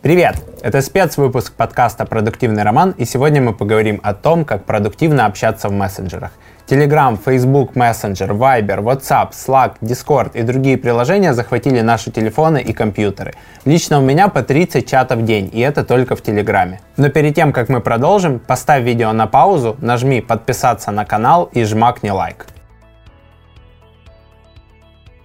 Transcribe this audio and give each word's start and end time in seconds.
Привет! 0.00 0.36
Это 0.62 0.80
спецвыпуск 0.80 1.54
подкаста 1.54 2.06
«Продуктивный 2.06 2.62
роман», 2.62 2.94
и 2.98 3.04
сегодня 3.04 3.42
мы 3.42 3.52
поговорим 3.52 3.98
о 4.04 4.14
том, 4.14 4.44
как 4.44 4.64
продуктивно 4.64 5.26
общаться 5.26 5.68
в 5.68 5.72
мессенджерах. 5.72 6.30
Telegram, 6.68 7.18
Facebook 7.18 7.72
Messenger, 7.74 8.28
Viber, 8.28 8.78
WhatsApp, 8.78 9.32
Slack, 9.32 9.72
Discord 9.80 10.30
и 10.34 10.42
другие 10.42 10.78
приложения 10.78 11.34
захватили 11.34 11.80
наши 11.80 12.12
телефоны 12.12 12.62
и 12.62 12.72
компьютеры. 12.72 13.34
Лично 13.64 13.98
у 13.98 14.02
меня 14.02 14.28
по 14.28 14.44
30 14.44 14.88
чатов 14.88 15.18
в 15.18 15.24
день, 15.24 15.50
и 15.52 15.58
это 15.58 15.82
только 15.82 16.14
в 16.14 16.22
Телеграме. 16.22 16.80
Но 16.96 17.08
перед 17.08 17.34
тем, 17.34 17.52
как 17.52 17.68
мы 17.68 17.80
продолжим, 17.80 18.38
поставь 18.38 18.84
видео 18.84 19.12
на 19.12 19.26
паузу, 19.26 19.76
нажми 19.80 20.20
подписаться 20.20 20.92
на 20.92 21.04
канал 21.06 21.50
и 21.52 21.64
жмакни 21.64 22.10
лайк. 22.10 22.46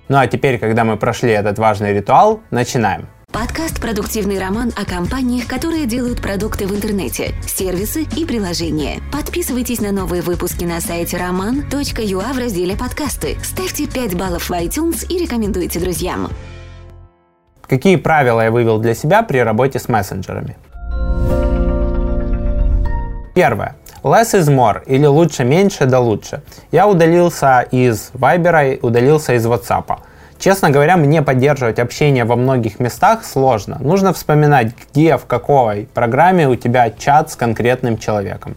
Ну 0.10 0.18
а 0.18 0.26
теперь, 0.26 0.58
когда 0.58 0.84
мы 0.84 0.98
прошли 0.98 1.30
этот 1.30 1.60
важный 1.60 1.94
ритуал, 1.94 2.42
начинаем. 2.50 3.13
Подкаст 3.34 3.82
«Продуктивный 3.82 4.40
роман» 4.40 4.72
о 4.76 4.86
компаниях, 4.86 5.48
которые 5.48 5.88
делают 5.88 6.22
продукты 6.22 6.68
в 6.68 6.76
интернете, 6.76 7.34
сервисы 7.48 8.04
и 8.16 8.26
приложения. 8.26 9.00
Подписывайтесь 9.12 9.82
на 9.82 9.92
новые 9.92 10.22
выпуски 10.22 10.66
на 10.66 10.80
сайте 10.80 11.18
roman.ua 11.18 12.34
в 12.34 12.38
разделе 12.38 12.78
«Подкасты». 12.78 13.38
Ставьте 13.42 13.88
5 13.88 14.16
баллов 14.16 14.50
в 14.50 14.52
iTunes 14.52 15.08
и 15.08 15.18
рекомендуйте 15.18 15.80
друзьям. 15.80 16.30
Какие 17.68 17.96
правила 17.96 18.42
я 18.42 18.52
вывел 18.52 18.78
для 18.78 18.94
себя 18.94 19.24
при 19.24 19.40
работе 19.40 19.80
с 19.80 19.90
мессенджерами? 19.90 20.56
Первое. 23.34 23.76
Less 24.04 24.36
is 24.36 24.48
more, 24.48 24.84
или 24.86 25.08
лучше 25.08 25.44
меньше 25.44 25.88
да 25.88 26.00
лучше. 26.00 26.44
Я 26.72 26.88
удалился 26.88 27.62
из 27.72 28.12
Viber, 28.14 28.78
удалился 28.84 29.34
из 29.34 29.44
WhatsApp. 29.48 29.98
Честно 30.40 30.70
говоря, 30.70 30.98
мне 30.98 31.22
поддерживать 31.22 31.80
общение 31.80 32.26
во 32.26 32.36
многих 32.36 32.80
местах 32.80 33.24
сложно. 33.24 33.78
Нужно 33.80 34.14
вспоминать, 34.14 34.74
где, 34.92 35.18
в 35.18 35.26
какой 35.26 35.88
программе 35.94 36.48
у 36.48 36.56
тебя 36.56 36.90
чат 36.90 37.32
с 37.32 37.36
конкретным 37.36 37.98
человеком. 37.98 38.56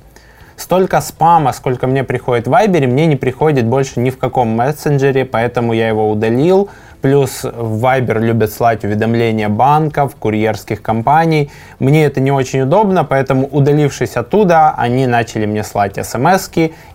Столько 0.57 1.03
спама, 1.03 1.53
сколько 1.53 1.87
мне 1.87 2.03
приходит 2.03 2.47
в 2.47 2.51
Viber, 2.51 2.87
мне 2.87 3.07
не 3.07 3.17
приходит 3.17 3.67
больше 3.67 4.01
ни 4.01 4.09
в 4.09 4.19
каком 4.19 4.49
мессенджере, 4.49 5.27
поэтому 5.27 5.75
я 5.75 5.89
его 5.89 6.11
удалил. 6.11 6.71
Плюс 7.03 7.45
в 7.45 7.85
Viber 7.85 8.19
любят 8.19 8.51
слать 8.51 8.83
уведомления 8.83 9.51
банков, 9.51 10.17
курьерских 10.17 10.81
компаний. 10.81 11.51
Мне 11.79 12.07
это 12.07 12.21
не 12.21 12.33
очень 12.33 12.63
удобно, 12.63 13.05
поэтому 13.05 13.47
удалившись 13.47 14.17
оттуда, 14.17 14.75
они 14.77 15.07
начали 15.07 15.45
мне 15.45 15.63
слать 15.63 16.05
смс 16.05 16.51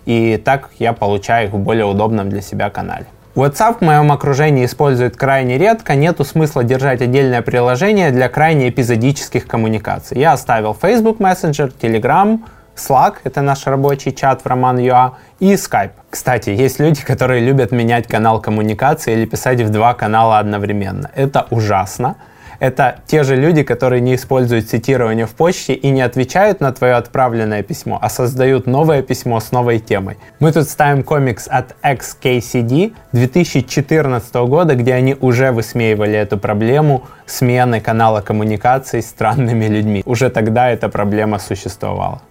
и 0.06 0.42
так 0.44 0.70
я 0.78 0.92
получаю 0.92 1.48
их 1.48 1.54
в 1.54 1.58
более 1.58 1.86
удобном 1.86 2.28
для 2.28 2.42
себя 2.42 2.68
канале. 2.68 3.06
WhatsApp 3.34 3.78
в 3.78 3.80
моем 3.80 4.12
окружении 4.12 4.66
используют 4.66 5.16
крайне 5.16 5.56
редко, 5.56 5.94
нету 5.94 6.22
смысла 6.22 6.64
держать 6.64 7.00
отдельное 7.00 7.40
приложение 7.40 8.10
для 8.10 8.28
крайне 8.28 8.68
эпизодических 8.68 9.46
коммуникаций. 9.46 10.18
Я 10.18 10.32
оставил 10.32 10.74
Facebook 10.74 11.18
Messenger, 11.18 11.72
Telegram, 11.80 12.40
Slack, 12.76 13.14
это 13.24 13.40
наш 13.40 13.66
рабочий 13.66 14.12
чат 14.12 14.42
в 14.42 14.46
Роман.ua, 14.46 15.12
и 15.40 15.54
Skype. 15.54 15.92
Кстати, 16.10 16.50
есть 16.50 16.78
люди, 16.78 17.02
которые 17.02 17.40
любят 17.40 17.72
менять 17.72 18.06
канал 18.06 18.38
коммуникации 18.38 19.14
или 19.14 19.24
писать 19.24 19.62
в 19.62 19.70
два 19.70 19.94
канала 19.94 20.38
одновременно. 20.38 21.10
Это 21.14 21.46
ужасно. 21.48 22.16
Это 22.62 23.00
те 23.08 23.24
же 23.24 23.34
люди, 23.34 23.64
которые 23.64 24.00
не 24.00 24.14
используют 24.14 24.68
цитирование 24.68 25.26
в 25.26 25.30
почте 25.30 25.74
и 25.74 25.90
не 25.90 26.00
отвечают 26.00 26.60
на 26.60 26.72
твое 26.72 26.94
отправленное 26.94 27.64
письмо, 27.64 27.98
а 28.00 28.08
создают 28.08 28.68
новое 28.68 29.02
письмо 29.02 29.40
с 29.40 29.50
новой 29.50 29.80
темой. 29.80 30.16
Мы 30.38 30.52
тут 30.52 30.68
ставим 30.68 31.02
комикс 31.02 31.48
от 31.48 31.74
XKCD 31.82 32.92
2014 33.10 34.34
года, 34.46 34.76
где 34.76 34.94
они 34.94 35.16
уже 35.20 35.50
высмеивали 35.50 36.16
эту 36.16 36.38
проблему 36.38 37.02
смены 37.26 37.80
канала 37.80 38.20
коммуникации 38.20 39.00
с 39.00 39.08
странными 39.08 39.64
людьми. 39.64 40.04
Уже 40.06 40.30
тогда 40.30 40.70
эта 40.70 40.88
проблема 40.88 41.40
существовала. 41.40 42.22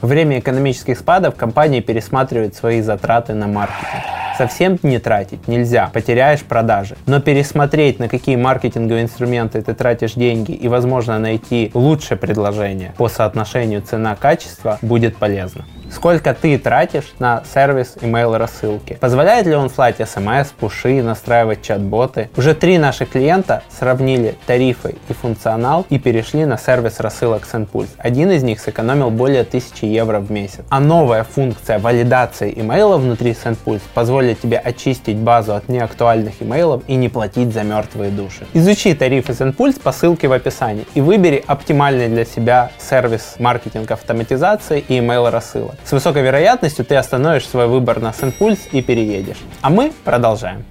Во 0.00 0.08
время 0.08 0.40
экономических 0.40 0.98
спадов 0.98 1.36
компании 1.36 1.78
пересматривают 1.78 2.56
свои 2.56 2.80
затраты 2.80 3.32
на 3.32 3.46
маркетинг. 3.46 4.13
Совсем 4.36 4.78
не 4.82 4.98
тратить 4.98 5.48
нельзя, 5.48 5.90
потеряешь 5.92 6.42
продажи. 6.42 6.96
Но 7.06 7.20
пересмотреть, 7.20 7.98
на 7.98 8.08
какие 8.08 8.36
маркетинговые 8.36 9.04
инструменты 9.04 9.62
ты 9.62 9.74
тратишь 9.74 10.14
деньги 10.14 10.52
и, 10.52 10.68
возможно, 10.68 11.18
найти 11.18 11.70
лучшее 11.74 12.18
предложение 12.18 12.92
по 12.96 13.08
соотношению 13.08 13.82
цена-качество 13.82 14.78
будет 14.82 15.16
полезно 15.16 15.64
сколько 15.94 16.34
ты 16.34 16.58
тратишь 16.58 17.14
на 17.18 17.42
сервис 17.52 17.96
email 18.00 18.36
рассылки. 18.36 18.98
Позволяет 19.00 19.46
ли 19.46 19.54
он 19.54 19.70
слать 19.70 19.96
смс, 19.96 20.48
пуши, 20.58 21.02
настраивать 21.02 21.62
чат-боты? 21.62 22.30
Уже 22.36 22.54
три 22.54 22.78
наших 22.78 23.10
клиента 23.10 23.62
сравнили 23.70 24.34
тарифы 24.46 24.96
и 25.08 25.12
функционал 25.12 25.86
и 25.88 25.98
перешли 25.98 26.44
на 26.44 26.58
сервис 26.58 27.00
рассылок 27.00 27.44
SendPulse. 27.50 27.90
Один 27.98 28.30
из 28.30 28.42
них 28.42 28.60
сэкономил 28.60 29.10
более 29.10 29.42
1000 29.42 29.86
евро 29.86 30.18
в 30.18 30.30
месяц. 30.30 30.64
А 30.68 30.80
новая 30.80 31.24
функция 31.24 31.78
валидации 31.78 32.52
имейла 32.54 32.96
внутри 32.96 33.32
SendPulse 33.32 33.82
позволит 33.94 34.40
тебе 34.40 34.58
очистить 34.58 35.16
базу 35.16 35.54
от 35.54 35.68
неактуальных 35.68 36.42
имейлов 36.42 36.82
и 36.88 36.96
не 36.96 37.08
платить 37.08 37.52
за 37.52 37.62
мертвые 37.62 38.10
души. 38.10 38.46
Изучи 38.52 38.94
тарифы 38.94 39.32
SendPulse 39.32 39.80
по 39.80 39.92
ссылке 39.92 40.28
в 40.28 40.32
описании 40.32 40.86
и 40.94 41.00
выбери 41.00 41.44
оптимальный 41.46 42.08
для 42.08 42.24
себя 42.24 42.70
сервис 42.78 43.36
маркетинг 43.38 43.90
автоматизации 43.90 44.84
и 44.88 44.98
email 44.98 45.30
рассылок. 45.30 45.76
С 45.84 45.92
высокой 45.92 46.22
вероятностью 46.22 46.82
ты 46.82 46.96
остановишь 46.96 47.46
свой 47.46 47.66
выбор 47.66 48.00
на 48.00 48.08
SendPulse 48.08 48.70
и 48.72 48.80
переедешь. 48.80 49.36
А 49.60 49.68
мы 49.68 49.92
продолжаем. 50.02 50.64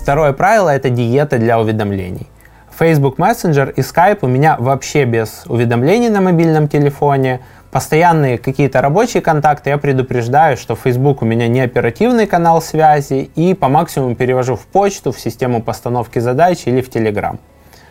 Второе 0.00 0.32
правило– 0.32 0.70
это 0.74 0.88
диета 0.88 1.36
для 1.36 1.60
уведомлений. 1.60 2.28
Facebook 2.78 3.18
Messenger 3.18 3.70
и 3.74 3.82
Skype 3.82 4.20
у 4.22 4.26
меня 4.26 4.56
вообще 4.58 5.04
без 5.04 5.42
уведомлений 5.46 6.08
на 6.08 6.22
мобильном 6.22 6.66
телефоне. 6.66 7.40
Постоянные 7.70 8.38
какие-то 8.38 8.80
рабочие 8.80 9.20
контакты 9.20 9.68
я 9.68 9.76
предупреждаю, 9.76 10.56
что 10.56 10.74
Facebook 10.76 11.20
у 11.20 11.26
меня 11.26 11.46
не 11.46 11.60
оперативный 11.60 12.26
канал 12.26 12.62
связи 12.62 13.30
и 13.34 13.52
по 13.52 13.68
максимуму 13.68 14.14
перевожу 14.14 14.56
в 14.56 14.64
почту, 14.66 15.12
в 15.12 15.20
систему 15.20 15.60
постановки 15.62 16.20
задач 16.20 16.62
или 16.64 16.80
в 16.80 16.88
Telegram. 16.88 17.38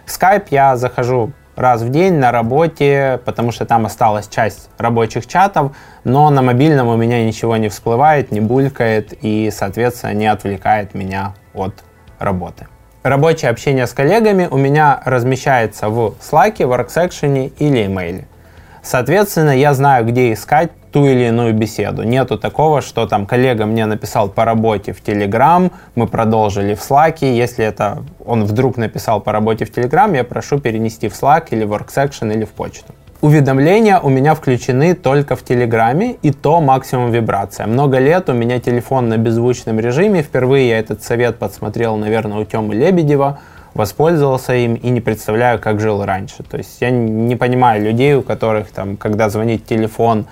В 0.07 0.09
Skype 0.09 0.45
я 0.51 0.78
захожу 0.78 1.34
раз 1.57 1.81
в 1.81 1.90
день 1.90 2.13
на 2.13 2.31
работе, 2.31 3.19
потому 3.25 3.51
что 3.51 3.66
там 3.66 3.85
осталась 3.85 4.29
часть 4.29 4.69
рабочих 4.78 5.28
чатов, 5.28 5.73
но 6.06 6.29
на 6.29 6.41
мобильном 6.41 6.88
у 6.88 6.95
меня 6.95 7.25
ничего 7.25 7.57
не 7.57 7.68
всплывает, 7.68 8.31
не 8.31 8.40
булькает 8.40 9.13
и, 9.22 9.51
соответственно, 9.51 10.13
не 10.13 10.28
отвлекает 10.28 10.94
меня 10.94 11.34
от 11.53 11.73
работы. 12.19 12.68
Рабочее 13.03 13.51
общение 13.51 13.85
с 13.85 13.91
коллегами 13.91 14.47
у 14.50 14.56
меня 14.56 15.01
размещается 15.03 15.90
в 15.90 16.16
Slack, 16.22 16.56
WorkSection 16.59 17.51
или 17.59 17.85
email. 17.85 18.24
Соответственно, 18.81 19.51
я 19.51 19.74
знаю, 19.74 20.06
где 20.06 20.31
искать 20.31 20.72
ту 20.97 21.06
или 21.06 21.28
иную 21.28 21.53
беседу. 21.53 22.02
Нету 22.02 22.40
такого, 22.40 22.81
что 22.81 23.06
там 23.06 23.28
коллега 23.28 23.68
мне 23.68 23.85
написал 23.85 24.30
по 24.30 24.46
работе 24.46 24.94
в 24.94 25.03
Telegram, 25.03 25.72
мы 25.94 26.08
продолжили 26.08 26.74
в 26.74 26.80
Slack. 26.80 27.18
Если 27.22 27.63
это 27.63 28.00
он 28.25 28.46
вдруг 28.46 28.78
написал 28.78 29.22
по 29.22 29.31
работе 29.31 29.66
в 29.66 29.69
Telegram, 29.69 30.16
я 30.16 30.24
прошу 30.24 30.59
перенести 30.59 31.07
в 31.07 31.13
Slack 31.13 31.50
или 31.52 31.66
в 31.66 31.74
WorkSection 31.74 32.34
или 32.34 32.46
в 32.46 32.50
почту. 32.50 32.96
Уведомления 33.22 34.00
у 34.00 34.09
меня 34.09 34.34
включены 34.34 34.96
только 34.96 35.36
в 35.36 35.44
Телеграме, 35.44 36.16
и 36.24 36.31
то 36.31 36.62
максимум 36.62 37.12
вибрация. 37.12 37.68
Много 37.68 38.00
лет 38.00 38.28
у 38.30 38.34
меня 38.34 38.59
телефон 38.59 39.07
на 39.07 39.18
беззвучном 39.18 39.80
режиме. 39.80 40.24
Впервые 40.24 40.69
я 40.69 40.80
этот 40.80 41.03
совет 41.03 41.38
подсмотрел, 41.38 41.96
наверное, 41.97 42.40
у 42.40 42.46
Тёмы 42.46 42.74
Лебедева 42.74 43.38
воспользовался 43.75 44.56
им 44.56 44.74
и 44.74 44.90
не 44.90 45.02
представляю, 45.02 45.59
как 45.59 45.80
жил 45.80 46.03
раньше. 46.03 46.41
То 46.41 46.57
есть 46.57 46.81
я 46.81 46.90
не 46.90 47.36
понимаю 47.36 47.84
людей, 47.84 48.16
у 48.16 48.24
которых 48.24 48.72
там, 48.72 48.97
когда 48.97 49.30
звонит 49.30 49.68
телефон, 49.68 50.25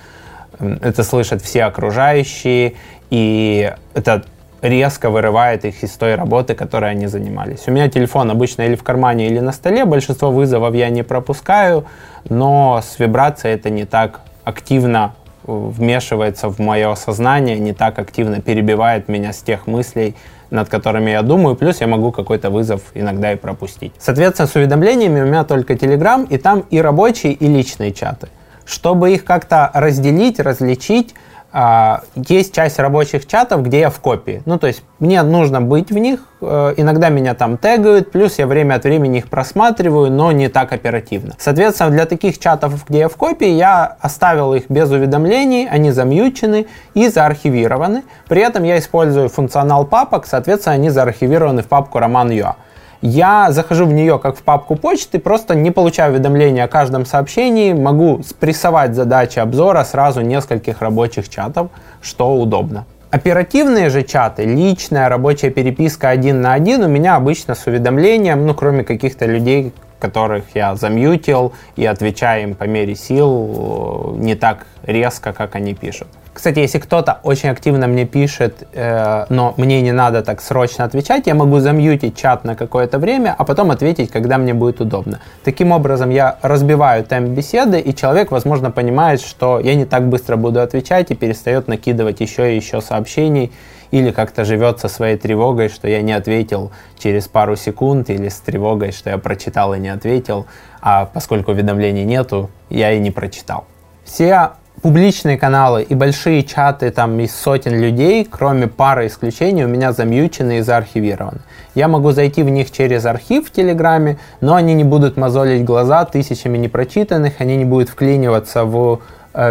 это 0.58 1.02
слышат 1.02 1.42
все 1.42 1.64
окружающие, 1.64 2.74
и 3.10 3.72
это 3.94 4.24
резко 4.62 5.10
вырывает 5.10 5.64
их 5.64 5.82
из 5.82 5.92
той 5.92 6.14
работы, 6.14 6.54
которой 6.54 6.90
они 6.90 7.06
занимались. 7.06 7.64
У 7.66 7.70
меня 7.70 7.88
телефон 7.88 8.30
обычно 8.30 8.62
или 8.62 8.74
в 8.74 8.82
кармане, 8.82 9.26
или 9.26 9.38
на 9.38 9.52
столе. 9.52 9.84
Большинство 9.84 10.30
вызовов 10.30 10.74
я 10.74 10.88
не 10.88 11.02
пропускаю, 11.02 11.84
но 12.28 12.80
с 12.82 12.98
вибрацией 12.98 13.54
это 13.54 13.70
не 13.70 13.84
так 13.84 14.20
активно 14.44 15.14
вмешивается 15.44 16.48
в 16.48 16.58
мое 16.58 16.94
сознание, 16.96 17.58
не 17.58 17.72
так 17.72 17.98
активно 17.98 18.40
перебивает 18.40 19.08
меня 19.08 19.32
с 19.32 19.38
тех 19.42 19.66
мыслей, 19.66 20.16
над 20.50 20.68
которыми 20.68 21.10
я 21.10 21.22
думаю, 21.22 21.56
плюс 21.56 21.80
я 21.80 21.86
могу 21.86 22.12
какой-то 22.12 22.50
вызов 22.50 22.82
иногда 22.94 23.32
и 23.32 23.36
пропустить. 23.36 23.92
Соответственно, 23.98 24.48
с 24.48 24.56
уведомлениями 24.56 25.20
у 25.20 25.26
меня 25.26 25.44
только 25.44 25.74
Telegram, 25.74 26.26
и 26.28 26.38
там 26.38 26.64
и 26.70 26.80
рабочие, 26.80 27.32
и 27.32 27.46
личные 27.46 27.92
чаты. 27.92 28.28
Чтобы 28.66 29.14
их 29.14 29.24
как-то 29.24 29.70
разделить, 29.72 30.38
различить, 30.38 31.14
А, 31.58 32.02
есть 32.16 32.54
часть 32.54 32.78
рабочих 32.78 33.26
чатов, 33.26 33.62
где 33.62 33.80
я 33.80 33.88
в 33.88 33.98
копии. 33.98 34.42
Ну, 34.44 34.58
то 34.58 34.66
есть 34.66 34.82
мне 34.98 35.22
нужно 35.22 35.62
быть 35.62 35.90
в 35.90 35.96
них. 35.96 36.20
Э, 36.42 36.74
иногда 36.76 37.08
меня 37.08 37.32
там 37.32 37.56
тегают, 37.56 38.12
плюс 38.12 38.38
я 38.38 38.46
время 38.46 38.74
от 38.74 38.84
времени 38.84 39.18
их 39.18 39.30
просматриваю, 39.30 40.10
но 40.10 40.32
не 40.32 40.48
так 40.48 40.74
оперативно. 40.74 41.34
Соответственно, 41.38 41.90
для 41.92 42.04
таких 42.04 42.38
чатов, 42.38 42.84
где 42.86 42.98
я 42.98 43.08
в 43.08 43.16
копии, 43.16 43.48
я 43.48 43.96
оставил 44.00 44.52
их 44.52 44.68
без 44.68 44.90
уведомлений, 44.90 45.66
они 45.66 45.92
замьючены 45.92 46.66
и 46.92 47.08
заархивированы. 47.08 48.02
При 48.28 48.42
этом 48.42 48.64
я 48.64 48.76
использую 48.76 49.30
функционал 49.30 49.86
папок, 49.86 50.26
соответственно, 50.26 50.74
они 50.74 50.90
заархивированы 50.90 51.62
в 51.62 51.68
папку 51.68 52.00
Роман.ua 52.00 52.56
я 53.02 53.50
захожу 53.50 53.86
в 53.86 53.92
нее 53.92 54.18
как 54.18 54.36
в 54.36 54.42
папку 54.42 54.76
почты, 54.76 55.18
просто 55.18 55.54
не 55.54 55.70
получаю 55.70 56.12
уведомления 56.12 56.64
о 56.64 56.68
каждом 56.68 57.06
сообщении, 57.06 57.72
могу 57.72 58.22
спрессовать 58.22 58.94
задачи 58.94 59.38
обзора 59.38 59.84
сразу 59.84 60.20
нескольких 60.20 60.80
рабочих 60.80 61.28
чатов, 61.28 61.68
что 62.00 62.34
удобно. 62.36 62.84
Оперативные 63.10 63.88
же 63.88 64.02
чаты, 64.02 64.44
личная 64.44 65.08
рабочая 65.08 65.50
переписка 65.50 66.10
один 66.10 66.40
на 66.40 66.54
один 66.54 66.82
у 66.82 66.88
меня 66.88 67.16
обычно 67.16 67.54
с 67.54 67.66
уведомлением, 67.66 68.46
ну 68.46 68.54
кроме 68.54 68.82
каких-то 68.82 69.26
людей, 69.26 69.72
которых 69.98 70.44
я 70.54 70.74
замьютил 70.74 71.52
и 71.76 71.86
отвечаю 71.86 72.42
им 72.42 72.54
по 72.54 72.64
мере 72.64 72.94
сил 72.94 74.16
не 74.18 74.34
так 74.34 74.66
резко, 74.84 75.32
как 75.32 75.54
они 75.54 75.74
пишут. 75.74 76.08
Кстати, 76.36 76.58
если 76.58 76.78
кто-то 76.78 77.20
очень 77.22 77.48
активно 77.48 77.86
мне 77.86 78.04
пишет, 78.04 78.68
э, 78.74 79.24
но 79.30 79.54
мне 79.56 79.80
не 79.80 79.92
надо 79.92 80.22
так 80.22 80.42
срочно 80.42 80.84
отвечать, 80.84 81.26
я 81.26 81.34
могу 81.34 81.60
замьютить 81.60 82.14
чат 82.14 82.44
на 82.44 82.54
какое-то 82.54 82.98
время, 82.98 83.34
а 83.38 83.44
потом 83.44 83.70
ответить, 83.70 84.10
когда 84.10 84.36
мне 84.36 84.52
будет 84.52 84.82
удобно. 84.82 85.20
Таким 85.44 85.72
образом, 85.72 86.10
я 86.10 86.36
разбиваю 86.42 87.04
темп 87.04 87.30
беседы, 87.30 87.80
и 87.80 87.94
человек, 87.94 88.32
возможно, 88.32 88.70
понимает, 88.70 89.22
что 89.22 89.58
я 89.60 89.74
не 89.74 89.86
так 89.86 90.10
быстро 90.10 90.36
буду 90.36 90.60
отвечать 90.60 91.10
и 91.10 91.14
перестает 91.14 91.68
накидывать 91.68 92.20
еще 92.20 92.52
и 92.52 92.56
еще 92.56 92.82
сообщений, 92.82 93.50
или 93.90 94.10
как-то 94.10 94.44
живет 94.44 94.80
со 94.80 94.88
своей 94.88 95.16
тревогой, 95.16 95.68
что 95.68 95.88
я 95.88 96.02
не 96.02 96.12
ответил 96.12 96.70
через 96.98 97.28
пару 97.28 97.56
секунд, 97.56 98.10
или 98.10 98.28
с 98.28 98.40
тревогой, 98.40 98.92
что 98.92 99.10
я 99.10 99.18
прочитал 99.18 99.74
и 99.74 99.78
не 99.78 99.88
ответил, 99.88 100.46
а 100.80 101.06
поскольку 101.06 101.52
уведомлений 101.52 102.04
нету, 102.04 102.50
я 102.70 102.92
и 102.92 102.98
не 102.98 103.10
прочитал. 103.10 103.64
Все 104.04 104.52
публичные 104.82 105.38
каналы 105.38 105.82
и 105.82 105.94
большие 105.94 106.42
чаты 106.42 106.90
там 106.90 107.18
из 107.20 107.34
сотен 107.34 107.80
людей, 107.80 108.26
кроме 108.30 108.66
пары 108.66 109.06
исключений, 109.06 109.64
у 109.64 109.68
меня 109.68 109.92
замьючены 109.92 110.58
и 110.58 110.60
заархивированы. 110.60 111.40
Я 111.74 111.88
могу 111.88 112.12
зайти 112.12 112.42
в 112.42 112.50
них 112.50 112.70
через 112.70 113.04
архив 113.06 113.48
в 113.48 113.52
Телеграме, 113.52 114.18
но 114.40 114.54
они 114.54 114.74
не 114.74 114.84
будут 114.84 115.16
мозолить 115.16 115.64
глаза 115.64 116.04
тысячами 116.04 116.58
непрочитанных, 116.58 117.34
они 117.40 117.56
не 117.56 117.64
будут 117.64 117.88
вклиниваться 117.88 118.64
в 118.64 119.00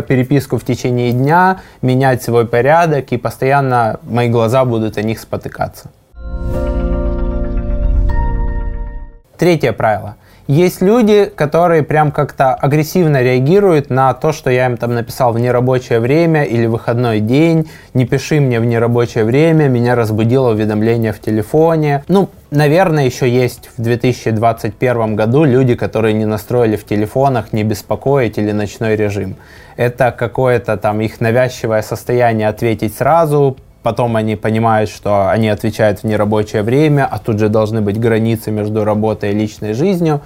переписку 0.08 0.58
в 0.58 0.64
течение 0.64 1.12
дня, 1.12 1.62
менять 1.82 2.24
свой 2.24 2.46
порядок, 2.46 3.12
и 3.12 3.18
постоянно 3.18 4.00
мои 4.04 4.30
глаза 4.30 4.66
будут 4.66 4.98
о 4.98 5.02
них 5.02 5.20
спотыкаться. 5.20 5.90
Третье 9.38 9.74
правило– 9.74 10.16
есть 10.47 10.81
люди, 10.81 11.25
которые 11.25 11.81
прям 11.81 12.12
как-то 12.12 12.53
агрессивно 12.53 13.21
реагируют 13.21 13.89
на 13.89 14.13
то, 14.13 14.31
что 14.31 14.51
я 14.51 14.68
им 14.68 14.77
там 14.77 14.94
написал 14.94 15.33
в 15.33 15.39
нерабочее 15.39 16.00
время 16.00 16.44
или 16.44 16.68
выходной 16.68 17.19
день, 17.19 17.69
не 17.94 18.06
пиши 18.06 18.39
мне 18.39 18.59
в 18.59 18.65
нерабочее 18.65 19.24
время, 19.24 19.68
меня 19.68 19.95
разбудило 19.95 20.51
уведомление 20.51 21.13
в 21.13 21.19
телефоне. 21.19 22.03
Ну, 22.07 22.30
наверное, 22.51 23.06
еще 23.06 23.27
есть 23.27 23.71
в 23.75 23.81
2021 23.81 25.15
году 25.15 25.45
люди, 25.45 25.74
которые 25.74 26.13
не 26.13 26.25
настроили 26.25 26.75
в 26.75 26.86
телефонах 26.86 27.51
не 27.51 27.63
беспокоить 27.63 28.38
или 28.38 28.51
ночной 28.51 28.95
режим. 28.95 29.38
Это 29.77 30.12
какое-то 30.12 30.77
там 30.77 31.01
их 31.01 31.19
навязчивое 31.19 31.81
состояние 31.81 32.47
ответить 32.47 32.95
сразу, 32.95 33.57
потом 33.86 34.16
они 34.16 34.36
понимают, 34.36 34.90
что 34.90 35.30
они 35.30 35.48
отвечают 35.48 36.00
в 36.00 36.06
нерабочее 36.06 36.64
время, 36.64 37.08
а 37.12 37.20
тут 37.20 37.38
же 37.38 37.50
должны 37.50 37.82
быть 37.82 38.00
границы 38.00 38.50
между 38.50 38.84
работой 38.84 39.30
и 39.30 39.36
личной 39.36 39.74
жизнью. 39.74 40.22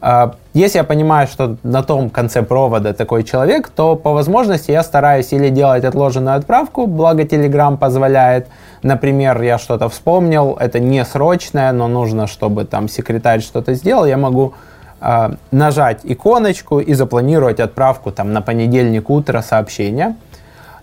А, 0.00 0.36
если 0.54 0.78
я 0.78 0.84
понимаю, 0.84 1.26
что 1.26 1.56
на 1.64 1.82
том 1.82 2.08
конце 2.08 2.42
провода 2.42 2.92
такой 2.92 3.24
человек, 3.24 3.68
то 3.68 3.96
по 3.96 4.12
возможности 4.12 4.70
я 4.70 4.84
стараюсь 4.84 5.32
или 5.32 5.48
делать 5.48 5.84
отложенную 5.84 6.36
отправку, 6.36 6.86
благо 6.86 7.24
Telegram 7.24 7.76
позволяет. 7.76 8.46
Например, 8.84 9.42
я 9.42 9.58
что-то 9.58 9.88
вспомнил, 9.88 10.56
это 10.60 10.78
не 10.78 11.04
срочное, 11.04 11.72
но 11.72 11.88
нужно, 11.88 12.28
чтобы 12.28 12.64
там 12.64 12.88
секретарь 12.88 13.40
что-то 13.40 13.74
сделал, 13.74 14.06
я 14.06 14.18
могу 14.18 14.54
э, 15.00 15.30
нажать 15.50 16.02
иконочку 16.04 16.78
и 16.78 16.94
запланировать 16.94 17.58
отправку 17.58 18.12
там 18.12 18.32
на 18.32 18.40
понедельник 18.40 19.10
утро 19.10 19.42
сообщения. 19.42 20.14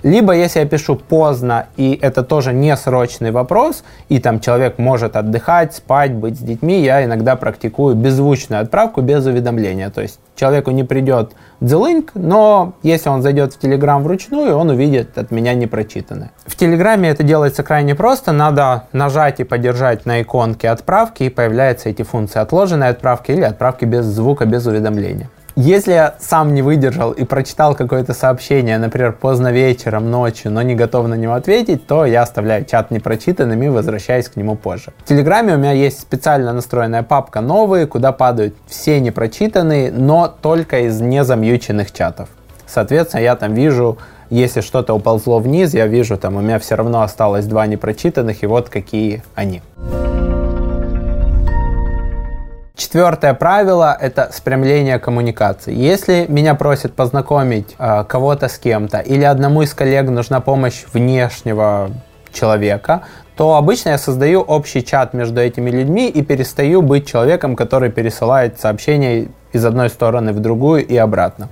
Либо 0.07 0.31
если 0.31 0.61
я 0.61 0.65
пишу 0.65 0.95
поздно, 0.95 1.67
и 1.75 1.99
это 2.01 2.23
тоже 2.23 2.53
не 2.53 2.77
срочный 2.77 3.31
вопрос, 3.31 3.83
и 4.07 4.19
там 4.19 4.39
человек 4.39 4.77
может 4.77 5.17
отдыхать, 5.17 5.75
спать, 5.75 6.13
быть 6.13 6.37
с 6.37 6.39
детьми, 6.39 6.81
я 6.81 7.03
иногда 7.03 7.35
практикую 7.35 7.93
беззвучную 7.95 8.61
отправку 8.61 9.01
без 9.01 9.25
уведомления. 9.25 9.89
То 9.89 10.01
есть 10.01 10.21
человеку 10.37 10.71
не 10.71 10.85
придет 10.85 11.33
дзелынк, 11.59 12.11
но 12.13 12.75
если 12.83 13.09
он 13.09 13.21
зайдет 13.21 13.53
в 13.53 13.61
Telegram 13.61 14.01
вручную, 14.01 14.55
он 14.55 14.69
увидит 14.69 15.17
от 15.17 15.29
меня 15.31 15.53
непрочитанное. 15.53 16.31
В 16.45 16.55
Телеграме 16.55 17.09
это 17.09 17.23
делается 17.23 17.63
крайне 17.63 17.93
просто. 17.93 18.31
Надо 18.31 18.83
нажать 18.93 19.41
и 19.41 19.43
подержать 19.43 20.05
на 20.05 20.21
иконке 20.21 20.69
отправки, 20.69 21.23
и 21.23 21.29
появляются 21.29 21.89
эти 21.89 22.03
функции 22.03 22.39
отложенной 22.39 22.87
отправки 22.87 23.31
или 23.31 23.41
отправки 23.41 23.83
без 23.83 24.05
звука, 24.05 24.45
без 24.45 24.65
уведомления. 24.67 25.29
Если 25.59 25.93
я 25.93 26.13
сам 26.19 26.53
не 26.53 26.61
выдержал 26.61 27.13
и 27.13 27.23
прочитал 27.23 27.73
какое-то 27.73 28.13
сообщение, 28.13 28.77
например, 28.77 29.13
поздно 29.13 29.51
вечером, 29.51 30.11
ночью, 30.11 30.51
но 30.51 30.61
не 30.61 30.75
готов 30.75 31.07
на 31.07 31.15
него 31.15 31.33
ответить, 31.33 31.87
то 31.87 32.05
я 32.05 32.21
оставляю 32.21 32.63
чат 32.63 32.91
непрочитанным 32.91 33.63
и 33.63 33.69
возвращаюсь 33.69 34.29
к 34.29 34.35
нему 34.35 34.55
позже. 34.55 34.93
В 34.99 35.05
Телеграме 35.05 35.55
у 35.55 35.57
меня 35.57 35.71
есть 35.71 35.99
специально 35.99 36.53
настроенная 36.53 37.01
папка 37.01 37.41
«Новые», 37.41 37.87
куда 37.87 38.11
падают 38.11 38.53
все 38.67 38.99
непрочитанные, 38.99 39.91
но 39.91 40.27
только 40.27 40.81
из 40.81 41.01
незамьюченных 41.01 41.91
чатов. 41.91 42.29
Соответственно, 42.67 43.21
я 43.21 43.35
там 43.35 43.55
вижу, 43.55 43.97
если 44.29 44.61
что-то 44.61 44.93
уползло 44.93 45.39
вниз, 45.39 45.73
я 45.73 45.87
вижу, 45.87 46.17
там 46.17 46.35
у 46.35 46.41
меня 46.41 46.59
все 46.59 46.75
равно 46.75 47.01
осталось 47.01 47.47
два 47.47 47.65
непрочитанных, 47.65 48.43
и 48.43 48.45
вот 48.45 48.69
какие 48.69 49.23
они. 49.33 49.63
Четвертое 52.77 53.33
правило– 53.33 53.97
это 53.99 54.29
спрямление 54.31 54.99
коммуникации. 54.99 55.73
Если 55.73 56.27
меня 56.29 56.53
просят 56.53 56.93
познакомить 56.93 57.75
э, 57.79 58.03
кого-то 58.07 58.49
с 58.49 58.59
кем-то 58.59 58.99
или 58.99 59.23
одному 59.23 59.63
из 59.63 59.73
коллег 59.73 60.07
нужна 60.11 60.41
помощь 60.41 60.83
внешнего 60.93 61.89
человека, 62.31 63.01
то 63.35 63.55
обычно 63.55 63.89
я 63.89 63.97
создаю 63.97 64.41
общий 64.41 64.85
чат 64.85 65.15
между 65.15 65.41
этими 65.41 65.71
людьми 65.71 66.07
и 66.07 66.21
перестаю 66.21 66.83
быть 66.83 67.07
человеком, 67.07 67.55
который 67.55 67.89
пересылает 67.89 68.59
сообщения 68.59 69.29
из 69.53 69.65
одной 69.65 69.89
стороны 69.89 70.31
в 70.31 70.39
другую 70.39 70.85
и 70.85 70.95
обратно. 70.97 71.49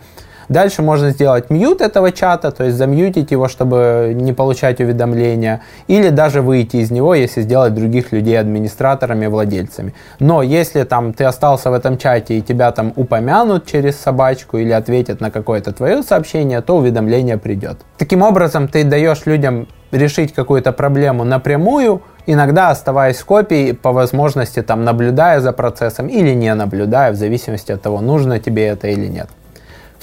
Дальше 0.50 0.82
можно 0.82 1.12
сделать 1.12 1.50
мьют 1.50 1.82
этого 1.82 2.12
чата, 2.12 2.52
то 2.52 2.64
есть 2.64 2.78
замьютить 2.78 3.32
его, 3.32 3.48
чтобы 3.48 4.14
не 4.16 4.34
получать 4.34 4.80
уведомления, 4.80 5.62
или 5.88 6.10
даже 6.10 6.42
выйти 6.42 6.78
из 6.78 6.92
него, 6.92 7.16
если 7.16 7.42
сделать 7.42 7.74
других 7.74 8.12
людей 8.12 8.40
администраторами, 8.40 9.28
владельцами. 9.28 9.94
Но 10.20 10.42
если 10.42 10.84
там 10.84 11.14
ты 11.14 11.24
остался 11.24 11.72
в 11.72 11.74
этом 11.74 11.98
чате 11.98 12.38
и 12.38 12.42
тебя 12.42 12.72
там 12.72 12.94
упомянут 12.96 13.66
через 13.66 13.98
собачку 13.98 14.58
или 14.58 14.72
ответят 14.72 15.22
на 15.22 15.32
какое-то 15.32 15.72
твое 15.72 16.04
сообщение, 16.04 16.62
то 16.62 16.78
уведомление 16.78 17.38
придет. 17.38 17.78
Таким 17.98 18.22
образом, 18.22 18.68
ты 18.68 18.84
даешь 18.84 19.26
людям 19.26 19.68
решить 19.92 20.34
какую-то 20.34 20.72
проблему 20.72 21.24
напрямую, 21.24 22.02
иногда 22.26 22.70
оставаясь 22.70 23.18
в 23.18 23.26
копии, 23.26 23.72
по 23.72 23.92
возможности 23.92 24.62
там 24.62 24.84
наблюдая 24.84 25.40
за 25.40 25.52
процессом 25.52 26.08
или 26.08 26.34
не 26.34 26.54
наблюдая, 26.54 27.12
в 27.12 27.16
зависимости 27.16 27.72
от 27.72 27.82
того, 27.82 28.02
нужно 28.02 28.40
тебе 28.40 28.68
это 28.68 28.88
или 28.88 29.08
нет. 29.08 29.30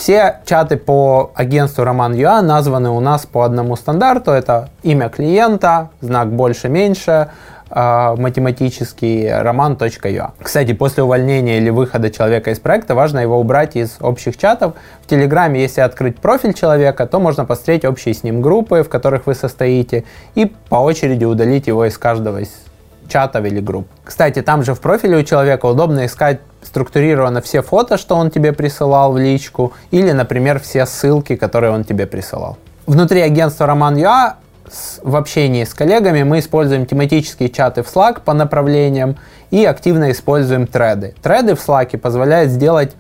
Все 0.03 0.41
чаты 0.47 0.79
по 0.79 1.31
агентству 1.37 1.85
Роман.ua 1.85 2.41
названы 2.41 2.91
у 2.91 2.99
нас 2.99 3.25
по 3.25 3.45
одному 3.45 3.77
стандарту. 3.77 4.33
Это 4.33 4.69
имя 4.83 5.09
клиента, 5.09 5.91
знак 6.01 6.33
больше-меньше, 6.33 7.29
э, 7.71 8.15
математический 8.17 9.33
роман.ua. 9.33 10.33
Кстати, 10.43 10.73
после 10.73 11.05
увольнения 11.05 11.59
или 11.59 11.71
выхода 11.71 12.11
человека 12.11 12.51
из 12.51 12.59
проекта 12.59 12.97
важно 12.97 13.21
его 13.21 13.39
убрать 13.39 13.77
из 13.77 13.99
общих 14.01 14.37
чатов. 14.37 14.73
В 15.05 15.07
Телеграме, 15.07 15.63
если 15.63 15.83
открыть 15.83 16.19
профиль 16.19 16.53
человека, 16.53 17.07
то 17.07 17.21
можно 17.21 17.45
посмотреть 17.45 17.85
общие 17.85 18.13
с 18.13 18.25
ним 18.25 18.43
группы, 18.43 18.83
в 18.83 18.89
которых 18.89 19.29
вы 19.29 19.37
состоите, 19.37 20.03
и 20.35 20.47
по 20.69 20.83
очереди 20.83 21.25
удалить 21.25 21.69
его 21.69 21.85
из 21.85 21.97
каждого 21.97 22.39
из 22.39 22.51
чатов 23.09 23.45
или 23.45 23.61
групп. 23.61 23.87
Кстати, 24.03 24.43
там 24.43 24.65
же 24.65 24.75
в 24.75 24.81
профиле 24.81 25.19
у 25.19 25.23
человека 25.23 25.67
удобно 25.67 26.07
искать 26.07 26.41
структурировано 26.63 27.41
все 27.41 27.63
фото, 27.63 27.99
что 27.99 28.17
он 28.17 28.31
тебе 28.31 28.53
присылал 28.53 29.13
в 29.13 29.19
личку, 29.19 29.73
или, 29.91 30.13
например, 30.13 30.61
все 30.61 30.87
ссылки, 30.87 31.37
которые 31.37 31.73
он 31.73 31.85
тебе 31.85 32.07
присылал. 32.07 32.57
Внутри 32.87 33.21
агентства 33.21 33.67
Роман.ua 33.67 34.35
в 35.03 35.17
общении 35.17 35.65
с 35.65 35.75
коллегами 35.75 36.23
мы 36.23 36.39
используем 36.39 36.87
тематические 36.87 37.49
чаты 37.49 37.83
в 37.83 37.95
Slack 37.95 38.23
по 38.25 38.33
направлениям 38.33 39.17
и 39.51 39.65
активно 39.65 40.11
используем 40.11 40.67
треды. 40.67 41.15
Треды 41.23 41.55
в 41.55 41.59
Slack 41.59 41.97
позволяют 41.99 42.51
сделать 42.51 42.93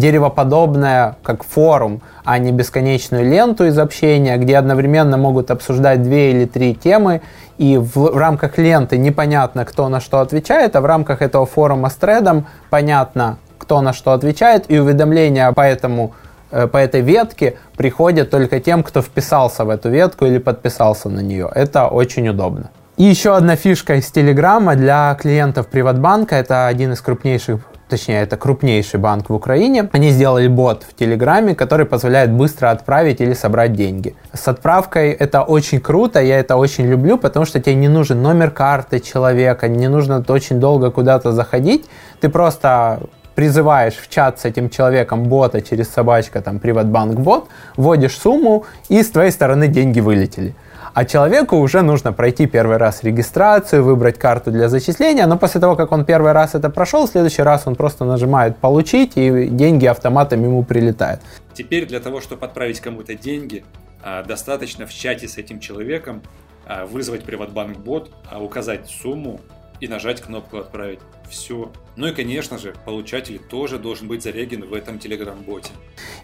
деревоподобное, 0.00 1.16
как 1.22 1.44
форум, 1.44 2.00
а 2.24 2.38
не 2.38 2.50
бесконечную 2.50 3.30
ленту 3.30 3.66
из 3.66 3.78
общения, 3.78 4.36
где 4.36 4.56
одновременно 4.56 5.16
могут 5.16 5.50
обсуждать 5.50 6.02
две 6.02 6.32
или 6.32 6.46
три 6.46 6.74
темы, 6.74 7.20
и 7.58 7.76
в, 7.76 7.94
в 7.94 8.16
рамках 8.16 8.58
ленты 8.58 8.98
непонятно, 8.98 9.64
кто 9.64 9.88
на 9.88 10.00
что 10.00 10.20
отвечает, 10.20 10.74
а 10.76 10.80
в 10.80 10.86
рамках 10.86 11.22
этого 11.22 11.46
форума 11.46 11.90
с 11.90 11.94
тредом 11.94 12.46
понятно, 12.70 13.38
кто 13.58 13.80
на 13.82 13.92
что 13.92 14.12
отвечает, 14.12 14.64
и 14.68 14.78
уведомления 14.78 15.52
по 15.52 15.60
этому 15.60 16.14
э, 16.50 16.66
по 16.66 16.78
этой 16.78 17.02
ветке 17.02 17.58
приходят 17.76 18.30
только 18.30 18.58
тем, 18.60 18.82
кто 18.82 19.02
вписался 19.02 19.64
в 19.64 19.70
эту 19.70 19.90
ветку 19.90 20.24
или 20.24 20.38
подписался 20.38 21.08
на 21.08 21.20
нее. 21.20 21.50
Это 21.54 21.86
очень 21.86 22.28
удобно. 22.28 22.70
И 22.96 23.04
еще 23.04 23.34
одна 23.34 23.56
фишка 23.56 23.94
из 23.94 24.10
Телеграма 24.10 24.74
для 24.74 25.16
клиентов 25.20 25.68
Приватбанка. 25.68 26.36
Это 26.36 26.66
один 26.66 26.92
из 26.92 27.00
крупнейших 27.00 27.60
точнее, 27.90 28.22
это 28.22 28.36
крупнейший 28.36 29.00
банк 29.00 29.28
в 29.28 29.34
Украине, 29.34 29.88
они 29.92 30.10
сделали 30.10 30.48
бот 30.48 30.84
в 30.88 30.94
Телеграме, 30.94 31.54
который 31.54 31.84
позволяет 31.84 32.30
быстро 32.30 32.70
отправить 32.70 33.20
или 33.20 33.34
собрать 33.34 33.72
деньги. 33.72 34.14
С 34.32 34.48
отправкой 34.48 35.10
это 35.10 35.42
очень 35.42 35.80
круто, 35.80 36.20
я 36.20 36.38
это 36.38 36.56
очень 36.56 36.86
люблю, 36.86 37.18
потому 37.18 37.44
что 37.44 37.60
тебе 37.60 37.74
не 37.74 37.88
нужен 37.88 38.22
номер 38.22 38.50
карты 38.50 39.00
человека, 39.00 39.68
не 39.68 39.88
нужно 39.88 40.24
очень 40.28 40.60
долго 40.60 40.90
куда-то 40.90 41.32
заходить, 41.32 41.84
ты 42.20 42.28
просто 42.28 43.00
призываешь 43.34 43.94
в 43.94 44.08
чат 44.08 44.38
с 44.40 44.44
этим 44.44 44.70
человеком 44.70 45.24
бота 45.24 45.60
через 45.60 45.88
собачка, 45.88 46.40
там, 46.40 46.58
Приватбанк 46.58 47.18
бот, 47.18 47.48
вводишь 47.76 48.18
сумму, 48.18 48.64
и 48.88 49.02
с 49.02 49.10
твоей 49.10 49.30
стороны 49.30 49.68
деньги 49.68 50.00
вылетели. 50.00 50.54
А 50.92 51.04
человеку 51.04 51.56
уже 51.56 51.82
нужно 51.82 52.12
пройти 52.12 52.46
первый 52.46 52.76
раз 52.76 53.04
регистрацию, 53.04 53.84
выбрать 53.84 54.18
карту 54.18 54.50
для 54.50 54.68
зачисления, 54.68 55.26
но 55.26 55.38
после 55.38 55.60
того, 55.60 55.76
как 55.76 55.92
он 55.92 56.04
первый 56.04 56.32
раз 56.32 56.54
это 56.54 56.68
прошел, 56.68 57.06
в 57.06 57.10
следующий 57.10 57.42
раз 57.42 57.66
он 57.66 57.76
просто 57.76 58.04
нажимает 58.04 58.56
«Получить», 58.56 59.12
и 59.16 59.46
деньги 59.46 59.86
автоматом 59.86 60.42
ему 60.42 60.64
прилетают. 60.64 61.20
Теперь 61.54 61.86
для 61.86 62.00
того, 62.00 62.20
чтобы 62.20 62.46
отправить 62.46 62.80
кому-то 62.80 63.14
деньги, 63.14 63.64
а, 64.02 64.22
достаточно 64.24 64.86
в 64.86 64.92
чате 64.92 65.28
с 65.28 65.38
этим 65.38 65.60
человеком 65.60 66.22
а, 66.66 66.86
вызвать 66.86 67.24
Приватбанк 67.24 67.78
бот, 67.78 68.10
а, 68.30 68.40
указать 68.40 68.86
сумму 68.88 69.40
и 69.80 69.88
нажать 69.88 70.20
кнопку 70.20 70.58
«Отправить». 70.58 71.00
Все. 71.28 71.70
Ну 71.94 72.08
и, 72.08 72.12
конечно 72.12 72.58
же, 72.58 72.74
получатель 72.84 73.38
тоже 73.38 73.78
должен 73.78 74.08
быть 74.08 74.22
зареген 74.22 74.68
в 74.68 74.74
этом 74.74 74.96
Telegram-боте. 74.96 75.70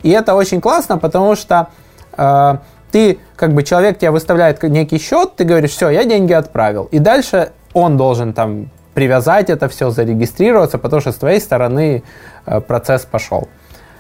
И 0.03 0.11
это 0.11 0.35
очень 0.35 0.61
классно, 0.61 0.99
потому 0.99 1.37
что 1.37 1.69
э, 2.17 2.55
ты, 2.97 3.19
как 3.37 3.53
бы, 3.53 3.63
человек 3.63 3.99
тебе 3.99 4.11
выставляет 4.11 4.63
некий 4.63 4.97
счет, 4.97 5.37
ты 5.37 5.45
говоришь, 5.45 5.73
все, 5.73 5.91
я 5.91 6.05
деньги 6.05 6.33
отправил. 6.33 6.85
И 6.85 6.99
дальше 6.99 7.53
он 7.75 7.99
должен 7.99 8.33
там 8.33 8.71
привязать 8.95 9.51
это 9.51 9.69
все, 9.69 9.91
зарегистрироваться, 9.91 10.79
потому 10.79 11.03
что 11.03 11.13
с 11.13 11.17
твоей 11.17 11.41
стороны 11.41 12.03
э, 12.47 12.61
процесс 12.63 13.05
пошел. 13.05 13.49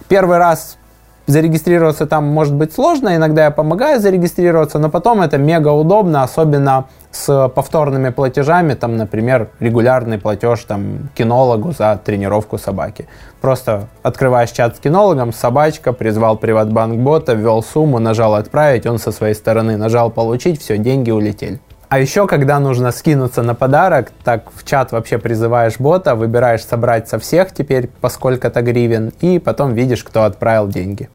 Первый 0.08 0.38
раз 0.38 0.78
зарегистрироваться 1.26 2.06
там 2.06 2.24
может 2.24 2.54
быть 2.54 2.72
сложно, 2.72 3.16
иногда 3.16 3.44
я 3.44 3.50
помогаю 3.50 4.00
зарегистрироваться, 4.00 4.78
но 4.78 4.88
потом 4.90 5.22
это 5.22 5.38
мега 5.38 5.68
удобно, 5.68 6.22
особенно 6.22 6.86
с 7.10 7.48
повторными 7.48 8.10
платежами, 8.10 8.74
там, 8.74 8.96
например, 8.96 9.48
регулярный 9.58 10.18
платеж 10.18 10.64
там, 10.64 11.08
кинологу 11.14 11.72
за 11.72 12.00
тренировку 12.04 12.58
собаки. 12.58 13.08
Просто 13.40 13.88
открываешь 14.02 14.50
чат 14.50 14.76
с 14.76 14.80
кинологом, 14.80 15.32
собачка, 15.32 15.92
призвал 15.92 16.36
приватбанк 16.36 16.98
бота, 16.98 17.34
ввел 17.34 17.62
сумму, 17.62 17.98
нажал 17.98 18.34
отправить, 18.34 18.86
он 18.86 18.98
со 18.98 19.12
своей 19.12 19.34
стороны 19.34 19.76
нажал 19.76 20.10
получить, 20.10 20.60
все, 20.60 20.78
деньги 20.78 21.10
улетели. 21.10 21.60
А 21.88 22.00
еще, 22.00 22.26
когда 22.26 22.58
нужно 22.58 22.90
скинуться 22.90 23.42
на 23.42 23.54
подарок, 23.54 24.10
так 24.24 24.50
в 24.52 24.64
чат 24.64 24.90
вообще 24.90 25.18
призываешь 25.18 25.78
бота, 25.78 26.16
выбираешь 26.16 26.64
собрать 26.64 27.08
со 27.08 27.20
всех 27.20 27.52
теперь 27.52 27.86
по 27.86 28.08
сколько-то 28.08 28.60
гривен, 28.62 29.12
и 29.20 29.38
потом 29.38 29.72
видишь, 29.72 30.02
кто 30.02 30.24
отправил 30.24 30.66
деньги. 30.66 31.08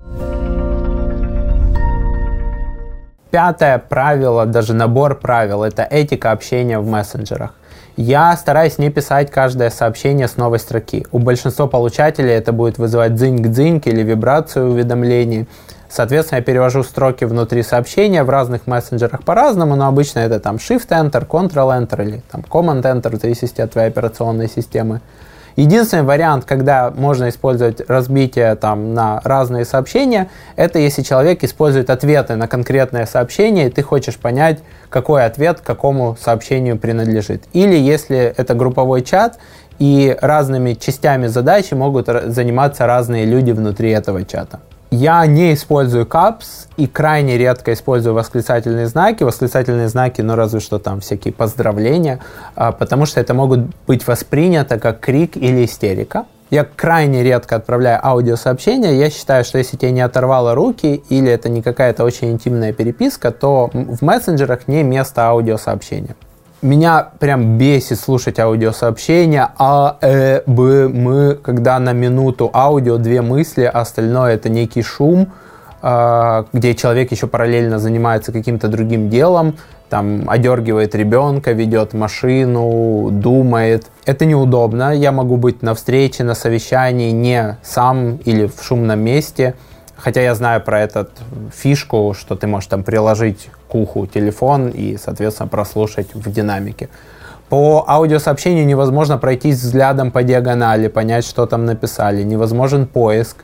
Пятое 3.31 3.79
правило, 3.79 4.45
даже 4.45 4.73
набор 4.73 5.15
правил, 5.15 5.63
это 5.63 5.83
этика 5.83 6.31
общения 6.31 6.79
в 6.79 6.87
мессенджерах. 6.87 7.53
Я 7.97 8.35
стараюсь 8.37 8.77
не 8.77 8.89
писать 8.89 9.29
каждое 9.29 9.69
сообщение 9.69 10.29
с 10.29 10.37
новой 10.37 10.59
строки. 10.59 11.05
У 11.11 11.19
большинства 11.19 11.67
получателей 11.67 12.31
это 12.31 12.53
будет 12.53 12.77
вызывать 12.77 13.11
дзыньк-дзыньк 13.15 13.87
или 13.87 14.01
вибрацию 14.03 14.71
уведомлений. 14.71 15.47
Соответственно, 15.91 16.37
я 16.37 16.43
перевожу 16.43 16.83
строки 16.83 17.25
внутри 17.25 17.63
сообщения 17.63 18.23
в 18.23 18.29
разных 18.29 18.65
мессенджерах 18.65 19.23
по-разному, 19.23 19.75
но 19.75 19.87
обычно 19.87 20.19
это 20.19 20.39
там 20.39 20.55
Shift-Enter, 20.55 21.27
Ctrl-Enter 21.27 22.01
или 22.01 22.23
там 22.31 22.45
Command-Enter, 22.49 23.17
в 23.17 23.19
зависимости 23.19 23.59
от 23.59 23.73
твоей 23.73 23.89
операционной 23.89 24.47
системы. 24.47 25.01
Единственный 25.57 26.03
вариант, 26.03 26.45
когда 26.45 26.91
можно 26.91 27.27
использовать 27.27 27.81
разбитие 27.89 28.55
там, 28.55 28.93
на 28.93 29.19
разные 29.25 29.65
сообщения, 29.65 30.29
это 30.55 30.79
если 30.79 31.01
человек 31.01 31.43
использует 31.43 31.89
ответы 31.89 32.37
на 32.37 32.47
конкретное 32.47 33.05
сообщение, 33.05 33.67
и 33.67 33.69
ты 33.69 33.81
хочешь 33.81 34.15
понять, 34.15 34.59
какой 34.89 35.25
ответ 35.25 35.59
какому 35.59 36.15
сообщению 36.17 36.77
принадлежит. 36.77 37.43
Или 37.51 37.75
если 37.75 38.33
это 38.37 38.53
групповой 38.53 39.01
чат, 39.01 39.39
и 39.77 40.15
разными 40.21 40.73
частями 40.73 41.27
задачи 41.27 41.73
могут 41.73 42.07
заниматься 42.07 42.85
разные 42.85 43.25
люди 43.25 43.51
внутри 43.51 43.89
этого 43.89 44.23
чата. 44.23 44.61
Я 44.93 45.25
не 45.25 45.53
использую 45.53 46.05
капс 46.05 46.67
и 46.75 46.85
крайне 46.85 47.37
редко 47.37 47.71
использую 47.71 48.13
восклицательные 48.13 48.87
знаки. 48.87 49.23
Восклицательные 49.23 49.87
знаки, 49.87 50.19
ну 50.19 50.35
разве 50.35 50.59
что 50.59 50.79
там 50.79 50.99
всякие 50.99 51.33
поздравления, 51.33 52.19
а, 52.55 52.73
потому 52.73 53.05
что 53.05 53.21
это 53.21 53.33
могут 53.33 53.61
быть 53.87 54.05
воспринято 54.05 54.77
как 54.77 54.99
крик 54.99 55.37
или 55.37 55.63
истерика. 55.63 56.25
Я 56.49 56.65
крайне 56.65 57.23
редко 57.23 57.55
отправляю 57.55 58.05
аудиосообщения. 58.05 58.91
Я 58.91 59.09
считаю, 59.09 59.45
что 59.45 59.57
если 59.57 59.77
тебе 59.77 59.91
не 59.91 60.01
оторвало 60.01 60.55
руки 60.55 61.01
или 61.07 61.31
это 61.31 61.47
не 61.47 61.61
какая-то 61.61 62.03
очень 62.03 62.29
интимная 62.29 62.73
переписка, 62.73 63.31
то 63.31 63.69
в 63.73 64.01
мессенджерах 64.01 64.67
не 64.67 64.83
место 64.83 65.25
аудиосообщения. 65.29 66.17
Меня 66.61 67.07
прям 67.17 67.57
бесит 67.57 67.99
слушать 67.99 68.39
аудиосообщения 68.39 69.49
А, 69.57 69.97
Э, 70.01 70.41
Б, 70.45 70.85
М, 70.85 71.37
когда 71.41 71.79
на 71.79 71.91
минуту 71.91 72.51
аудио 72.53 72.97
две 72.97 73.23
мысли, 73.23 73.63
а 73.63 73.81
остальное 73.81 74.35
это 74.35 74.47
некий 74.47 74.83
шум, 74.83 75.31
э, 75.81 76.43
где 76.53 76.75
человек 76.75 77.11
еще 77.11 77.25
параллельно 77.25 77.79
занимается 77.79 78.31
каким-то 78.31 78.67
другим 78.67 79.09
делом, 79.09 79.55
там 79.89 80.29
одергивает 80.29 80.93
ребенка, 80.93 81.51
ведет 81.51 81.93
машину, 81.93 83.09
думает. 83.11 83.87
Это 84.05 84.25
неудобно. 84.25 84.93
Я 84.93 85.11
могу 85.11 85.37
быть 85.37 85.63
на 85.63 85.73
встрече, 85.73 86.23
на 86.23 86.35
совещании 86.35 87.09
не 87.09 87.57
сам 87.63 88.17
или 88.17 88.45
в 88.45 88.61
шумном 88.61 88.99
месте– 88.99 89.55
Хотя 90.01 90.21
я 90.21 90.33
знаю 90.33 90.61
про 90.61 90.81
эту 90.81 91.07
фишку, 91.53 92.15
что 92.17 92.35
ты 92.35 92.47
можешь 92.47 92.67
там 92.67 92.83
приложить 92.83 93.49
к 93.71 93.75
уху 93.75 94.05
телефон 94.05 94.69
и, 94.69 94.97
соответственно, 94.97 95.47
прослушать 95.47 96.13
в 96.13 96.31
динамике. 96.31 96.89
По 97.49 97.85
аудиосообщению 97.87 98.65
невозможно 98.65 99.17
пройтись 99.17 99.59
взглядом 99.59 100.11
по 100.11 100.23
диагонали, 100.23 100.87
понять, 100.87 101.25
что 101.25 101.45
там 101.45 101.65
написали. 101.65 102.23
Невозможен 102.23 102.85
поиск. 102.85 103.37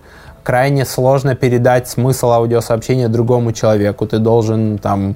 Крайне 0.43 0.85
сложно 0.85 1.35
передать 1.35 1.87
смысл 1.89 2.31
аудиосообщения 2.31 3.07
другому 3.09 3.51
человеку. 3.51 4.05
Ты 4.05 4.19
должен 4.19 4.77
там 4.77 5.15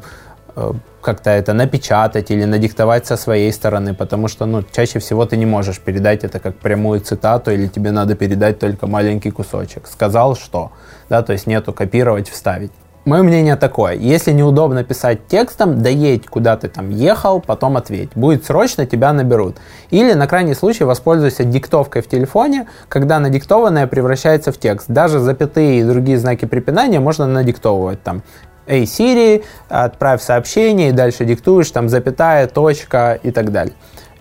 э, 0.55 0.71
как-то 1.01 1.29
это 1.29 1.53
напечатать 1.53 2.31
или 2.31 2.45
надиктовать 2.45 3.05
со 3.05 3.17
своей 3.17 3.51
стороны, 3.51 3.93
потому 3.93 4.27
что 4.27 4.45
ну, 4.45 4.63
чаще 4.71 4.99
всего 4.99 5.25
ты 5.25 5.37
не 5.37 5.45
можешь 5.45 5.79
передать 5.79 6.23
это 6.23 6.39
как 6.39 6.55
прямую 6.55 6.99
цитату, 6.99 7.51
или 7.51 7.67
тебе 7.67 7.91
надо 7.91 8.15
передать 8.15 8.59
только 8.59 8.87
маленький 8.87 9.31
кусочек. 9.31 9.87
Сказал 9.87 10.35
что, 10.35 10.71
да, 11.09 11.21
то 11.21 11.33
есть 11.33 11.47
нету 11.47 11.73
копировать, 11.73 12.29
вставить. 12.29 12.71
Мое 13.03 13.23
мнение 13.23 13.55
такое, 13.55 13.95
если 13.95 14.31
неудобно 14.31 14.83
писать 14.83 15.25
текстом, 15.27 15.81
доедь 15.81 16.27
куда 16.27 16.55
ты 16.55 16.67
там 16.67 16.91
ехал, 16.91 17.41
потом 17.41 17.75
ответь. 17.75 18.11
Будет 18.13 18.45
срочно, 18.45 18.85
тебя 18.85 19.11
наберут. 19.11 19.57
Или 19.89 20.13
на 20.13 20.27
крайний 20.27 20.53
случай 20.53 20.83
воспользуйся 20.83 21.43
диктовкой 21.43 22.03
в 22.03 22.07
телефоне, 22.07 22.67
когда 22.89 23.19
надиктованное 23.19 23.87
превращается 23.87 24.51
в 24.51 24.59
текст. 24.59 24.85
Даже 24.87 25.17
запятые 25.17 25.79
и 25.79 25.83
другие 25.83 26.19
знаки 26.19 26.45
препинания 26.45 26.99
можно 26.99 27.25
надиктовывать 27.25 28.03
там. 28.03 28.21
Эй, 28.67 28.83
Siri, 28.83 29.43
отправь 29.67 30.21
сообщение, 30.21 30.89
и 30.89 30.91
дальше 30.91 31.25
диктуешь, 31.25 31.71
там, 31.71 31.89
запятая, 31.89 32.45
точка 32.45 33.19
и 33.23 33.31
так 33.31 33.51
далее. 33.51 33.73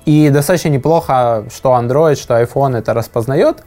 И 0.06 0.30
достаточно 0.30 0.70
неплохо, 0.70 1.44
что 1.54 1.78
Android, 1.78 2.14
что 2.14 2.40
iPhone 2.40 2.78
это 2.78 2.94
распознает. 2.94 3.62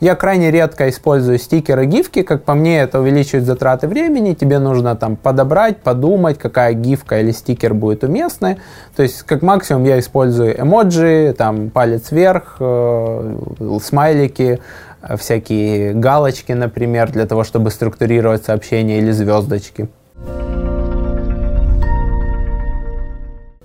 Я 0.00 0.14
крайне 0.16 0.50
редко 0.50 0.88
использую 0.88 1.38
стикеры, 1.38 1.86
гифки, 1.86 2.22
как 2.22 2.44
по 2.44 2.54
мне, 2.54 2.80
это 2.80 3.00
увеличивает 3.00 3.46
затраты 3.46 3.88
времени, 3.88 4.34
тебе 4.34 4.58
нужно 4.58 4.96
там 4.96 5.16
подобрать, 5.16 5.78
подумать, 5.78 6.38
какая 6.38 6.74
гифка 6.74 7.20
или 7.20 7.30
стикер 7.30 7.74
будет 7.74 8.04
уместны. 8.04 8.58
То 8.96 9.02
есть, 9.02 9.22
как 9.22 9.42
максимум, 9.42 9.84
я 9.84 9.98
использую 9.98 10.60
эмоджи, 10.60 11.34
там 11.36 11.70
палец 11.70 12.10
вверх, 12.10 12.56
э, 12.60 13.36
смайлики, 13.82 14.60
всякие 15.18 15.92
галочки, 15.94 16.52
например, 16.52 17.10
для 17.10 17.26
того, 17.26 17.44
чтобы 17.44 17.70
структурировать 17.70 18.44
сообщения 18.44 18.98
или 18.98 19.10
звездочки. 19.10 19.88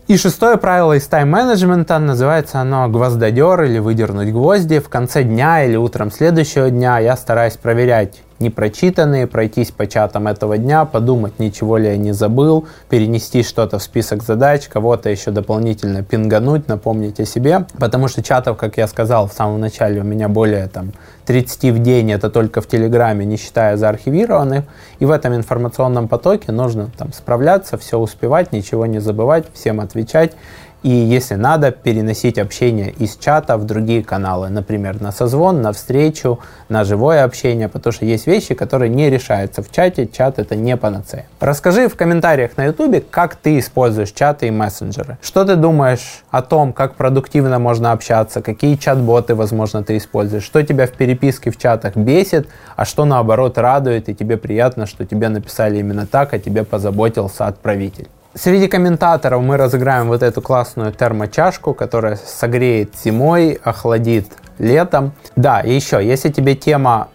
И 0.09 0.17
шестое 0.17 0.57
правило 0.57 0.93
из 0.93 1.05
тайм-менеджмента, 1.05 1.99
называется 1.99 2.59
оно 2.59 2.89
«гвоздодер» 2.89 3.61
или 3.61 3.77
«выдернуть 3.77 4.31
гвозди». 4.31 4.79
В 4.79 4.89
конце 4.89 5.21
дня 5.21 5.63
или 5.63 5.75
утром 5.75 6.09
следующего 6.09 6.71
дня 6.71 6.97
я 6.97 7.15
стараюсь 7.15 7.57
проверять 7.57 8.23
непрочитанные, 8.39 9.27
пройтись 9.27 9.71
по 9.71 9.87
чатам 9.87 10.27
этого 10.27 10.57
дня, 10.57 10.85
подумать, 10.85 11.39
ничего 11.39 11.77
ли 11.77 11.87
я 11.87 11.97
не 11.97 12.11
забыл, 12.11 12.67
перенести 12.89 13.43
что-то 13.43 13.79
в 13.79 13.83
список 13.83 14.23
задач, 14.23 14.67
кого-то 14.67 15.09
еще 15.09 15.31
дополнительно 15.31 16.03
пингануть, 16.03 16.67
напомнить 16.67 17.19
о 17.19 17.25
себе. 17.25 17.65
Потому 17.77 18.07
что 18.07 18.23
чатов, 18.23 18.57
как 18.57 18.77
я 18.77 18.87
сказал 18.87 19.27
в 19.27 19.33
самом 19.33 19.59
начале, 19.59 20.01
у 20.01 20.03
меня 20.03 20.27
более 20.27 20.67
там 20.67 20.93
30 21.25 21.65
в 21.73 21.79
день, 21.79 22.11
это 22.11 22.29
только 22.29 22.61
в 22.61 22.67
Телеграме, 22.67 23.25
не 23.25 23.37
считая 23.37 23.77
заархивированных. 23.77 24.65
И 24.99 25.05
в 25.05 25.11
этом 25.11 25.35
информационном 25.35 26.07
потоке 26.07 26.51
нужно 26.51 26.89
там 26.97 27.13
справляться, 27.13 27.77
все 27.77 27.99
успевать, 27.99 28.51
ничего 28.51 28.85
не 28.85 28.99
забывать, 28.99 29.45
всем 29.53 29.79
отвечать 29.79 30.33
и, 30.81 30.89
если 30.89 31.35
надо, 31.35 31.71
переносить 31.71 32.37
общение 32.37 32.91
из 32.91 33.17
чата 33.17 33.57
в 33.57 33.65
другие 33.65 34.03
каналы, 34.03 34.49
например, 34.49 35.01
на 35.01 35.11
созвон, 35.11 35.61
на 35.61 35.73
встречу, 35.73 36.39
на 36.69 36.85
живое 36.85 37.23
общение, 37.25 37.67
потому 37.67 37.91
что 37.91 38.05
есть 38.05 38.27
вещи, 38.27 38.53
которые 38.53 38.89
не 38.89 39.09
решаются 39.09 39.61
в 39.61 39.71
чате, 39.71 40.07
чат 40.07 40.39
это 40.39 40.55
не 40.55 40.77
панацея. 40.77 41.25
Расскажи 41.41 41.89
в 41.89 41.95
комментариях 41.95 42.55
на 42.55 42.65
ютубе, 42.65 43.01
как 43.01 43.35
ты 43.35 43.59
используешь 43.59 44.11
чаты 44.11 44.47
и 44.47 44.51
мессенджеры. 44.51 45.17
Что 45.21 45.43
ты 45.43 45.55
думаешь 45.55 46.23
о 46.31 46.41
том, 46.41 46.71
как 46.71 46.95
продуктивно 46.95 47.59
можно 47.59 47.91
общаться, 47.91 48.41
какие 48.41 48.75
чат-боты, 48.75 49.35
возможно, 49.35 49.83
ты 49.83 49.97
используешь, 49.97 50.43
что 50.43 50.63
тебя 50.63 50.87
в 50.87 50.91
переписке 50.91 51.51
в 51.51 51.57
чатах 51.57 51.97
бесит, 51.97 52.47
а 52.77 52.85
что 52.85 53.03
наоборот 53.03 53.57
радует, 53.57 54.07
и 54.07 54.15
тебе 54.15 54.37
приятно, 54.37 54.85
что 54.85 55.05
тебе 55.05 55.27
написали 55.27 55.79
именно 55.79 56.07
так, 56.07 56.33
а 56.33 56.39
тебе 56.39 56.63
позаботился 56.63 57.47
отправитель. 57.47 58.07
Среди 58.41 58.69
комментаторов 58.69 59.43
мы 59.43 59.57
разыграем 59.57 60.07
вот 60.07 60.23
эту 60.23 60.41
классную 60.41 60.93
термочашку, 60.93 61.73
которая 61.73 62.15
согреет 62.15 62.95
зимой, 62.95 63.59
охладит 63.61 64.27
летом. 64.59 65.11
Да, 65.35 65.59
и 65.59 65.73
еще, 65.73 65.99
если 66.01 66.29
тебе 66.29 66.55
тема 66.55 67.09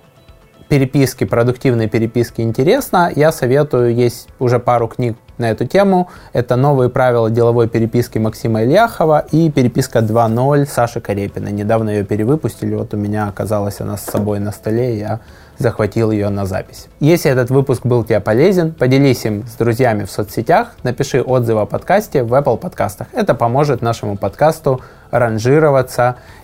переписки, 0.69 1.25
продуктивной 1.25 1.89
переписки 1.89 2.43
интересна, 2.43 3.11
я 3.17 3.33
советую, 3.33 3.95
есть 3.95 4.29
уже 4.39 4.59
пару 4.59 4.87
книг 4.87 5.17
на 5.39 5.51
эту 5.51 5.67
тему. 5.67 6.09
Это 6.33 6.57
«Новые 6.57 6.91
правила 6.91 7.31
деловой 7.31 7.69
переписки» 7.69 8.19
Максима 8.19 8.63
Ильяхова 8.63 9.25
и 9.31 9.51
«Переписка 9.51 10.01
2.0» 10.01 10.67
Саши 10.67 11.01
Карепина. 11.01 11.49
Недавно 11.49 11.91
ее 11.91 12.05
перевыпустили, 12.05 12.75
вот 12.75 12.95
у 12.95 12.97
меня 12.97 13.29
оказалась 13.29 13.81
она 13.81 13.97
с 13.97 14.03
собой 14.03 14.39
на 14.39 14.53
столе, 14.53 14.99
я 14.99 15.21
захватил 15.59 16.11
ее 16.11 16.29
на 16.31 16.47
запись. 16.47 16.89
Если 17.01 17.31
этот 17.31 17.51
выпуск 17.51 17.87
был 17.87 18.05
тебе 18.05 18.21
полезен, 18.21 18.73
поделись 18.73 19.25
им 19.25 19.47
с 19.47 19.53
друзьями 19.53 20.05
в 20.05 20.11
соцсетях, 20.11 20.73
напиши 20.83 21.23
отзыв 21.23 21.59
о 21.59 21.67
подкасте 21.67 22.23
в 22.23 22.35
Apple 22.35 22.59
подкастах. 22.59 23.09
Это 23.13 23.35
поможет 23.35 23.83
нашему 23.83 24.17
подкасту 24.17 24.81
ранжироваться 25.11 26.17